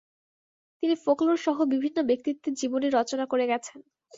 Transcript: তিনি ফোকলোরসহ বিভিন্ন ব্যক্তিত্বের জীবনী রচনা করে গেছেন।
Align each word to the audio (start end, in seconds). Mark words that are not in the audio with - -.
তিনি 0.83 0.95
ফোকলোরসহ 1.03 1.57
বিভিন্ন 1.73 1.97
ব্যক্তিত্বের 2.09 2.53
জীবনী 2.53 2.87
রচনা 2.89 3.25
করে 3.25 3.45
গেছেন। 3.47 3.77